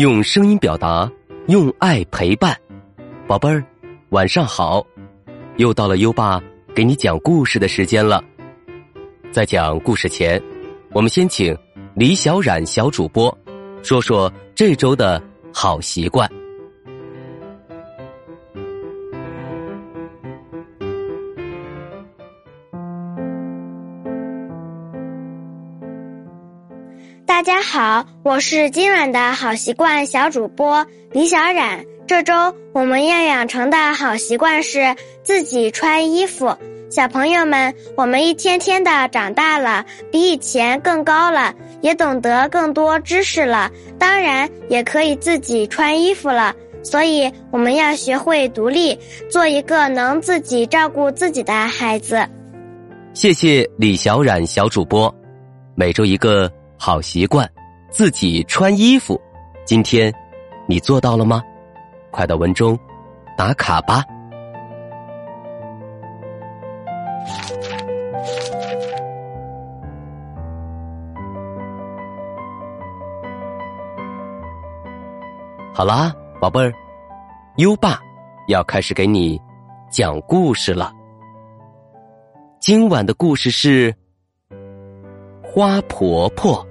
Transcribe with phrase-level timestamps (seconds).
[0.00, 1.12] 用声音表达，
[1.48, 2.58] 用爱陪伴。
[3.26, 3.62] 宝贝儿，
[4.08, 4.82] 晚上好！
[5.58, 6.42] 又到了优爸
[6.74, 8.24] 给你讲故事的时间了。
[9.30, 10.42] 在讲故事前，
[10.92, 11.54] 我们先请
[11.94, 13.36] 李小冉小主播
[13.82, 16.26] 说说这周的好习惯。
[27.40, 31.82] 大家好，我是今晚的好习惯小主播李小冉。
[32.06, 32.34] 这周
[32.74, 36.54] 我们要养成的好习惯是自己穿衣服。
[36.90, 46.54] 小朋友们，我们一天天的长大了，比以前更高了，也懂得更多知识了，当然也可以自己穿衣服了。
[46.82, 48.94] 所以我们要学会独立，
[49.30, 52.22] 做一个能自己照顾自己的孩子。
[53.14, 55.10] 谢谢李小冉小主播，
[55.74, 56.52] 每周一个。
[56.82, 57.46] 好习惯，
[57.90, 59.20] 自己穿衣服。
[59.66, 60.10] 今天
[60.66, 61.42] 你做到了吗？
[62.10, 62.76] 快到文中
[63.36, 64.02] 打卡吧。
[75.74, 76.72] 好啦，宝贝儿，
[77.56, 78.00] 优爸
[78.48, 79.38] 要开始给你
[79.90, 80.90] 讲故事了。
[82.58, 83.94] 今晚的故事是
[85.42, 86.66] 花婆婆。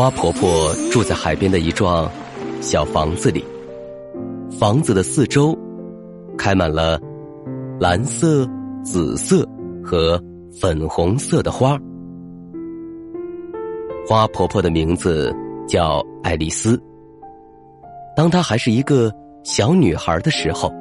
[0.00, 2.10] 花婆婆住在海边的一幢
[2.62, 3.44] 小房子里，
[4.58, 5.54] 房子的四周
[6.38, 6.98] 开满了
[7.78, 8.48] 蓝色、
[8.82, 9.46] 紫色
[9.84, 10.18] 和
[10.58, 11.78] 粉红色的花。
[14.08, 15.30] 花婆婆的名字
[15.68, 16.82] 叫爱丽丝。
[18.16, 19.12] 当她还是一个
[19.44, 20.72] 小女孩的时候，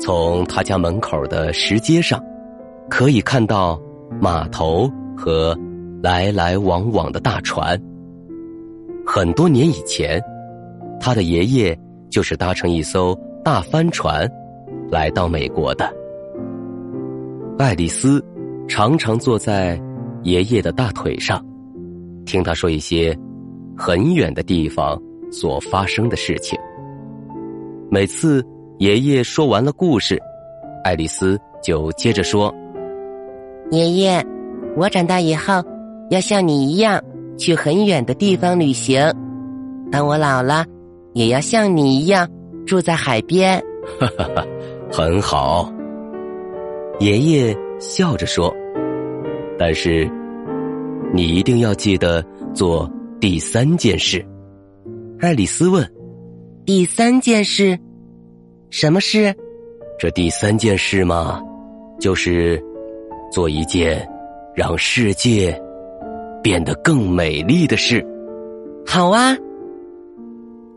[0.00, 2.18] 从她家门口的石阶上，
[2.88, 3.78] 可以看到
[4.22, 5.54] 码头和
[6.02, 7.78] 来来往往的大船。
[9.06, 10.20] 很多年以前，
[10.98, 11.78] 他的爷爷
[12.10, 14.28] 就是搭乘一艘大帆船
[14.90, 15.88] 来到美国的。
[17.56, 18.22] 爱丽丝
[18.66, 19.80] 常常坐在
[20.24, 21.42] 爷爷的大腿上，
[22.26, 23.16] 听他说一些
[23.76, 25.00] 很远的地方
[25.30, 26.58] 所发生的事情。
[27.88, 28.44] 每次
[28.78, 30.20] 爷爷说完了故事，
[30.82, 32.52] 爱丽丝就接着说
[33.70, 34.26] ：“爷爷，
[34.76, 35.62] 我长大以后
[36.10, 37.00] 要像你一样。”
[37.36, 39.00] 去很远的地方旅行，
[39.90, 40.64] 当我老了，
[41.12, 42.28] 也要像你一样
[42.66, 43.62] 住在海边。
[44.00, 44.44] 哈哈哈，
[44.90, 45.72] 很好。
[46.98, 48.54] 爷爷笑着说
[49.58, 50.10] ：“但是，
[51.12, 54.24] 你一定要记得做第三件事。”
[55.20, 55.86] 爱丽丝问
[56.64, 57.78] ：“第三件事，
[58.70, 59.34] 什么事？
[59.98, 61.42] 这第三件事嘛，
[62.00, 62.62] 就是
[63.30, 64.06] 做一件
[64.54, 65.54] 让世界……”
[66.46, 68.06] 变得更美丽的事，
[68.86, 69.36] 好啊！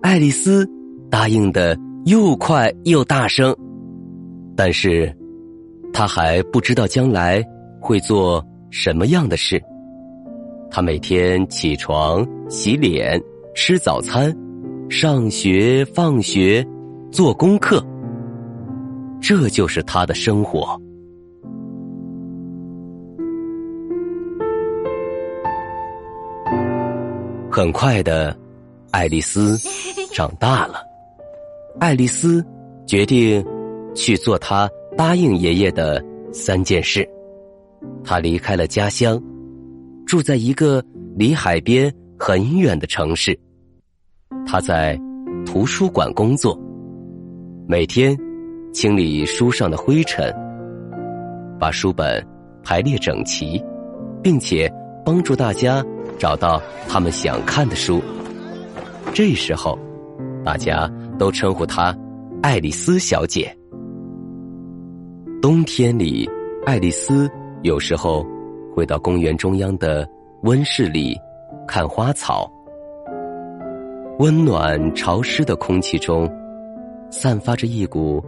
[0.02, 0.68] 爱丽丝
[1.12, 3.56] 答应的又快又大声，
[4.58, 5.16] 但是
[5.94, 7.46] 她还不知道将来
[7.80, 9.62] 会做什么样的事。
[10.72, 13.22] 她每天起床、洗脸、
[13.54, 14.36] 吃早餐、
[14.90, 16.66] 上学、放学、
[17.12, 17.80] 做功课，
[19.22, 20.82] 这就是她的生活。
[27.60, 28.34] 很快的，
[28.90, 29.58] 爱丽丝
[30.16, 30.82] 长大了。
[31.78, 32.42] 爱丽丝
[32.88, 33.46] 决定
[33.94, 37.06] 去做她答应爷爷的三件事。
[38.02, 39.22] 她离开了家乡，
[40.08, 40.82] 住在一个
[41.18, 43.38] 离海边很远的城市。
[44.46, 44.98] 她在
[45.46, 46.58] 图书馆工作，
[47.68, 48.18] 每天
[48.72, 50.34] 清理书上的灰尘，
[51.60, 52.26] 把书本
[52.64, 53.62] 排列整齐，
[54.24, 54.74] 并且
[55.04, 55.86] 帮助大家。
[56.20, 58.00] 找到他们想看的书。
[59.14, 59.80] 这时候，
[60.46, 60.88] 大家
[61.18, 61.98] 都称呼她
[62.44, 63.56] 爱丽丝小姐。
[65.42, 66.30] 冬天里，
[66.66, 67.28] 爱丽丝
[67.64, 68.24] 有时候
[68.76, 70.08] 会到公园中央的
[70.44, 71.18] 温室里
[71.66, 72.52] 看花草。
[74.20, 76.30] 温暖潮湿的空气中，
[77.10, 78.22] 散发着一股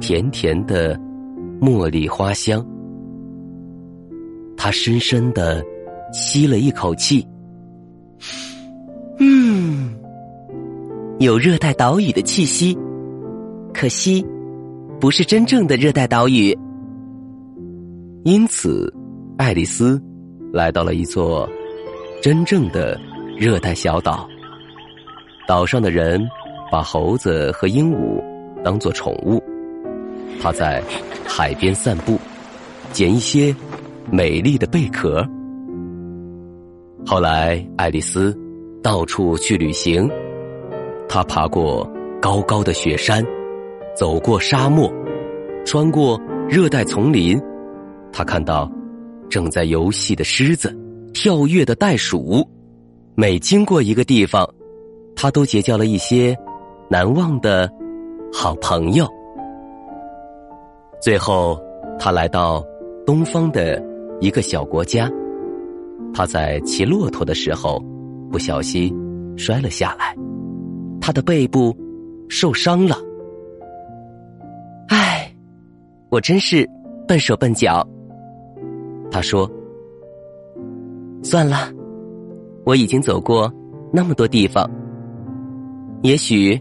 [0.00, 0.98] 甜甜的
[1.60, 2.66] 茉莉花香。
[4.56, 5.62] 她深深的
[6.12, 7.24] 吸了一口气。
[9.18, 9.94] 嗯，
[11.18, 12.76] 有热带岛屿的气息，
[13.72, 14.24] 可惜
[15.00, 16.56] 不是真正的热带岛屿。
[18.24, 18.92] 因此，
[19.36, 20.02] 爱丽丝
[20.52, 21.48] 来到了一座
[22.22, 22.98] 真正的
[23.38, 24.28] 热带小岛。
[25.46, 26.20] 岛上的人
[26.72, 28.22] 把猴子和鹦鹉
[28.64, 29.42] 当做宠物。
[30.40, 30.82] 它在
[31.26, 32.18] 海边散步，
[32.92, 33.54] 捡一些
[34.10, 35.22] 美丽的贝壳。
[37.06, 38.34] 后来，爱丽丝
[38.82, 40.10] 到处去旅行，
[41.06, 41.86] 她爬过
[42.20, 43.22] 高高的雪山，
[43.94, 44.90] 走过沙漠，
[45.66, 46.18] 穿过
[46.48, 47.38] 热带丛林。
[48.10, 48.70] 她看到
[49.28, 50.74] 正在游戏的狮子，
[51.12, 52.42] 跳跃的袋鼠。
[53.14, 54.48] 每经过一个地方，
[55.14, 56.34] 她都结交了一些
[56.88, 57.70] 难忘的
[58.32, 59.06] 好朋友。
[61.02, 61.60] 最后，
[61.98, 62.64] 他来到
[63.04, 63.80] 东方的
[64.20, 65.06] 一个小国家。
[66.14, 67.82] 他在骑骆驼的时候，
[68.30, 68.94] 不小心
[69.36, 70.16] 摔了下来，
[71.00, 71.76] 他的背部
[72.28, 72.96] 受伤了。
[74.88, 75.34] 唉，
[76.10, 76.68] 我真是
[77.08, 77.86] 笨手笨脚。
[79.10, 79.50] 他说
[81.22, 81.68] ：“算了，
[82.64, 83.52] 我已经走过
[83.92, 84.70] 那么多地方，
[86.02, 86.60] 也许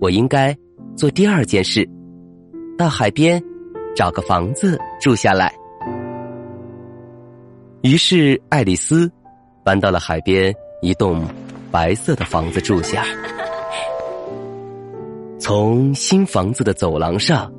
[0.00, 0.56] 我应该
[0.96, 1.88] 做第二件事，
[2.76, 3.40] 到海边。”
[3.96, 5.52] 找个房子住下来。
[7.82, 9.10] 于是，爱丽丝
[9.64, 11.24] 搬到了海边一栋
[11.70, 13.02] 白色的房子住下。
[15.38, 17.50] 从新房子的走廊上，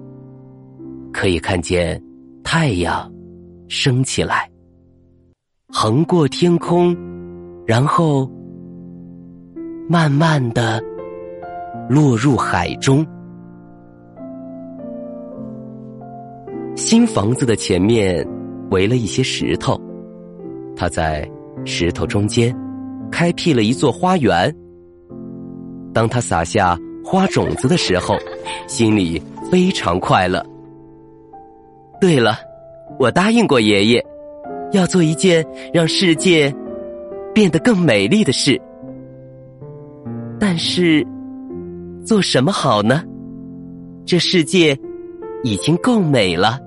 [1.11, 1.99] 可以看见
[2.43, 3.11] 太阳
[3.67, 4.47] 升起来，
[5.67, 6.95] 横过天空，
[7.65, 8.29] 然后
[9.89, 10.79] 慢慢的
[11.89, 13.03] 落入海中。
[16.75, 18.23] 新房子的前面
[18.69, 19.81] 围了一些石头，
[20.81, 21.29] 他在
[21.63, 22.51] 石头中间
[23.11, 24.51] 开辟了一座花园。
[25.93, 26.75] 当他撒下
[27.05, 28.17] 花种子的时候，
[28.67, 30.43] 心里非常快乐。
[31.99, 32.35] 对了，
[32.97, 34.03] 我答应过爷爷，
[34.71, 36.51] 要做一件让世界
[37.31, 38.59] 变得更美丽的事。
[40.39, 41.05] 但是，
[42.03, 43.03] 做什么好呢？
[44.03, 44.75] 这世界。
[45.43, 46.59] 已经够美了。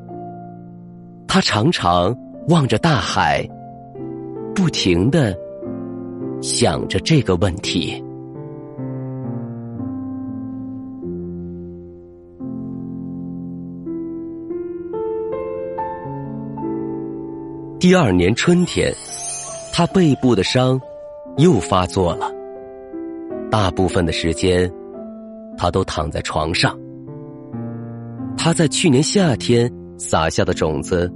[1.28, 2.12] 他常常
[2.49, 3.49] 望着大海，
[4.55, 5.37] 不停的
[6.41, 8.03] 想着这个问题。
[17.81, 18.95] 第二年春天，
[19.73, 20.81] 他背部的伤
[21.37, 22.31] 又发作了。
[23.50, 24.73] 大部分的时间，
[25.59, 26.79] 他都躺在床上。
[28.37, 31.12] 他在去年夏天撒下的种子，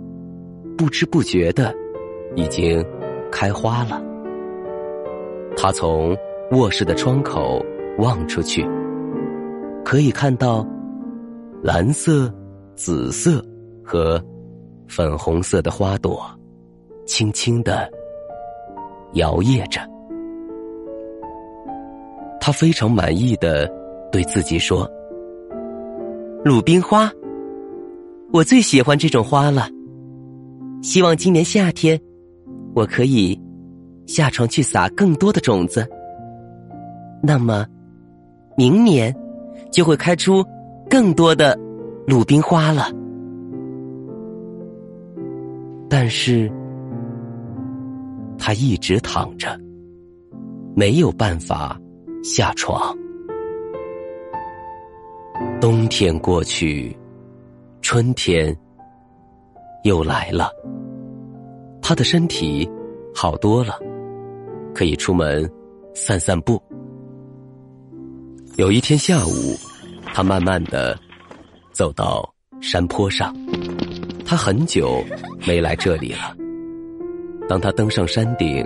[0.76, 1.75] 不知不觉的
[2.37, 2.84] 已经
[3.30, 4.02] 开花了。
[5.56, 6.16] 他从
[6.52, 7.64] 卧室的窗口
[7.98, 8.66] 望出去，
[9.84, 10.66] 可以看到
[11.62, 12.32] 蓝色、
[12.76, 13.44] 紫色
[13.84, 14.22] 和
[14.86, 16.25] 粉红色的花朵，
[17.06, 17.90] 轻轻的
[19.14, 19.81] 摇曳着。
[22.40, 23.70] 他非常满意的
[24.10, 24.88] 对自己说。
[26.44, 27.10] 鲁冰花，
[28.32, 29.69] 我最喜欢这种花了。
[30.82, 32.00] 希望今年夏天，
[32.78, 33.36] 我可以
[34.06, 35.84] 下床去撒更多的种子。
[37.20, 37.66] 那么，
[38.56, 39.12] 明年
[39.72, 40.44] 就会开出
[40.88, 41.58] 更多的
[42.06, 42.84] 鲁冰花了。
[45.91, 46.48] 但是，
[48.38, 49.58] 他一直躺着，
[50.76, 51.76] 没有办法
[52.22, 52.96] 下床。
[55.60, 56.96] 冬天过去，
[57.82, 58.56] 春天
[59.82, 60.48] 又来了。
[61.88, 62.68] 他的身体
[63.14, 63.72] 好多了，
[64.74, 65.50] 可以出门
[65.94, 66.62] 散散步。
[68.56, 69.56] 有一天下午，
[70.12, 70.94] 他慢慢的
[71.72, 72.30] 走到
[72.60, 73.34] 山坡上。
[74.22, 75.02] 他很久
[75.46, 76.36] 没来这里了。
[77.48, 78.62] 当他登上山顶，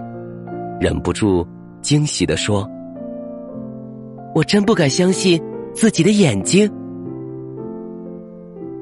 [0.80, 1.46] 忍不住
[1.80, 2.68] 惊喜的说
[4.34, 5.40] ：“我真不敢相信
[5.72, 6.68] 自己的眼睛。”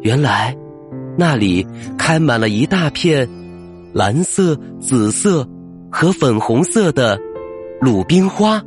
[0.01, 0.57] 原来，
[1.19, 1.63] 那里
[1.99, 3.29] 开满了一大片
[3.93, 5.47] 蓝色、紫色
[5.91, 7.19] 和粉红色的
[7.81, 8.63] 鲁冰花。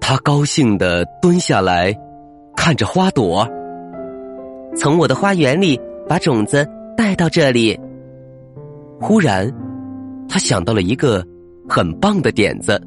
[0.00, 1.94] 他高兴的蹲下来，
[2.56, 3.46] 看着花朵，
[4.76, 6.66] 从我的花园里把种子
[6.96, 7.78] 带到这里。
[9.00, 9.52] 忽然，
[10.28, 11.24] 他想到了一个
[11.68, 12.80] 很棒的点子，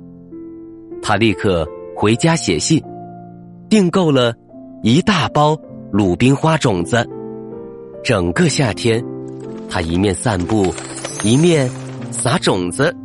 [1.01, 2.81] 他立刻回家写信，
[3.69, 4.33] 订购了
[4.81, 5.57] 一大包。
[5.91, 7.07] 鲁冰花种子，
[8.03, 8.99] 整个夏天，
[9.73, 10.71] 他一面散步，
[11.23, 11.67] 一面
[12.11, 12.95] 撒种子。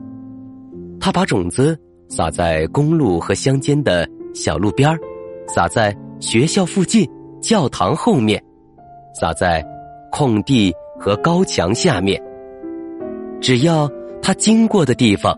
[1.00, 1.74] 他把种子
[2.10, 4.94] 撒在公路和乡间的小路边
[5.46, 7.08] 撒在学校附近
[7.40, 8.38] 教堂后面，
[9.18, 9.64] 撒在
[10.12, 10.70] 空地
[11.00, 12.22] 和高墙下面。
[13.40, 15.34] 只要他经过的地方，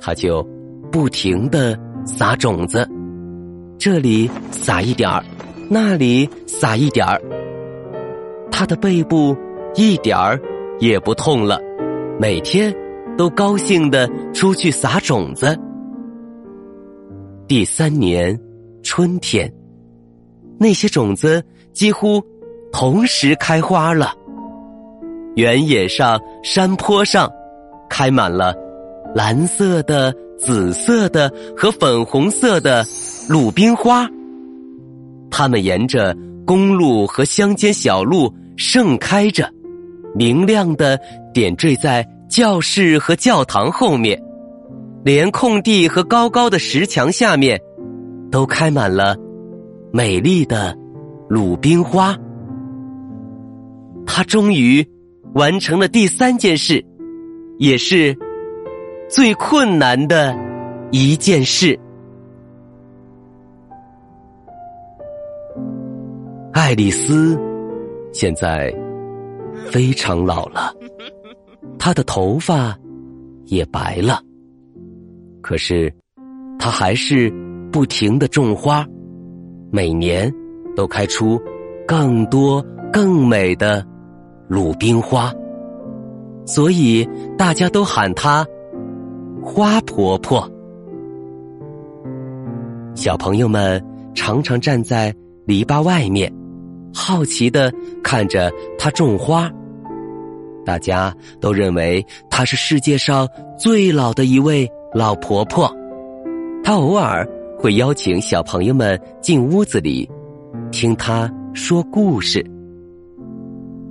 [0.00, 0.44] 他就
[0.90, 2.84] 不停的撒种子，
[3.78, 5.24] 这里撒一点儿，
[5.70, 7.22] 那里撒一点儿。
[8.50, 9.36] 他的背部
[9.76, 10.40] 一点儿
[10.80, 11.60] 也不痛了，
[12.18, 12.74] 每天
[13.16, 15.58] 都高兴的出去撒种子。
[17.46, 18.38] 第三年
[18.82, 19.52] 春天，
[20.58, 22.22] 那些种子几乎
[22.72, 24.12] 同时开花了。
[25.36, 27.30] 原野上、山坡上，
[27.90, 28.54] 开满了
[29.14, 32.84] 蓝色的、紫色的和粉红色的
[33.28, 34.08] 鲁冰花。
[35.30, 36.16] 它们沿着
[36.46, 39.50] 公路和乡间小路盛开着，
[40.14, 41.00] 明亮的
[41.32, 44.22] 点缀在教室和教堂后面，
[45.04, 47.60] 连空地和高高的石墙下面，
[48.30, 49.16] 都开满了
[49.92, 50.76] 美丽的
[51.28, 52.16] 鲁冰花。
[54.06, 54.86] 他终于。
[55.34, 56.84] 完成了第三件事，
[57.58, 58.16] 也是
[59.10, 60.32] 最困难的
[60.92, 61.76] 一件事。
[66.52, 67.36] 爱丽丝
[68.12, 68.72] 现在
[69.70, 70.74] 非常老了，
[71.78, 72.78] 她的头发
[73.46, 74.20] 也白了，
[75.40, 75.92] 可是
[76.58, 77.32] 她还是
[77.72, 78.86] 不停的种花，
[79.70, 80.32] 每年
[80.76, 81.40] 都开出
[81.86, 83.86] 更多更美的。
[84.46, 85.32] 鲁冰花，
[86.44, 87.08] 所以
[87.38, 88.46] 大家都喊她
[89.42, 90.46] 花婆婆。
[92.94, 93.82] 小朋友们
[94.14, 95.12] 常常站在
[95.46, 96.30] 篱笆外面，
[96.94, 97.72] 好奇的
[98.02, 99.50] 看着她种花。
[100.64, 105.70] 大家都认为她是世界上最老的一位老婆婆。
[106.62, 110.08] 她偶尔会邀请小朋友们进屋子里，
[110.70, 112.44] 听她说故事。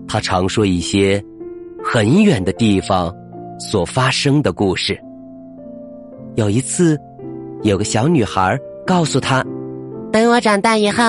[0.05, 1.23] 他常说一些
[1.83, 3.11] 很远的地方
[3.59, 4.99] 所发生的故事。
[6.35, 6.95] 有一次，
[7.63, 8.55] 有个小女孩
[8.85, 9.43] 告诉他
[10.11, 11.03] ：“等我长大以后，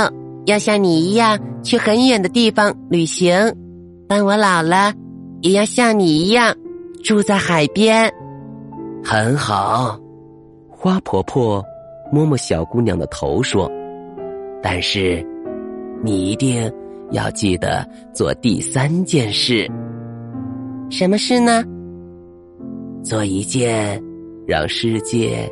[0.46, 3.50] 要像你一样去很远的地方旅行；
[4.08, 4.92] 当我老了，
[5.42, 6.54] 也要像你一样
[7.02, 8.12] 住在海边。”
[9.04, 9.98] 很好，
[10.68, 11.64] 花婆婆
[12.10, 13.70] 摸摸小姑娘的头说
[14.62, 15.24] ：“但是，
[16.02, 16.70] 你一定。”
[17.10, 19.70] 要记得做第三件事，
[20.90, 21.62] 什么事呢？
[23.04, 24.02] 做一件
[24.48, 25.48] 让世界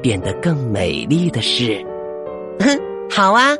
[0.00, 1.84] 变得更美丽的事。
[2.60, 2.78] 哼，
[3.10, 3.50] 好啊！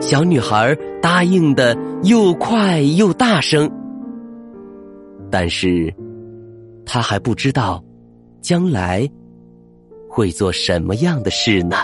[0.00, 3.68] 小女孩答应的又快又大声，
[5.30, 5.92] 但是
[6.84, 7.82] 她还不知道
[8.40, 9.08] 将来
[10.08, 11.76] 会做什么样的事呢。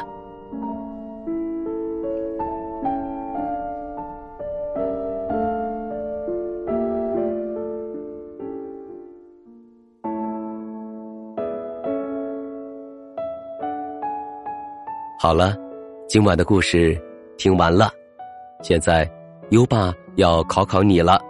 [15.18, 15.54] 好了，
[16.08, 16.98] 今晚的故事
[17.36, 17.90] 听完了，
[18.62, 19.10] 现在
[19.50, 21.20] 优爸要考考你了。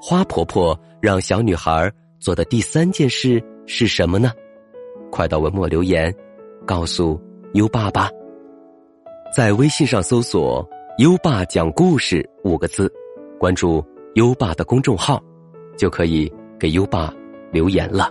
[0.00, 4.30] 花婆婆让小女孩做的第三件事是什么呢？
[5.10, 6.14] 快到文末留言，
[6.66, 7.20] 告诉
[7.54, 8.10] 优爸吧。
[9.34, 10.68] 在微信上搜索
[10.98, 12.92] “优爸讲故事”五个字，
[13.38, 15.22] 关注优爸的公众号，
[15.76, 17.12] 就可以给优爸
[17.50, 18.10] 留言了。